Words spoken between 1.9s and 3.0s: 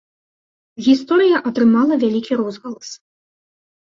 вялікі розгалас.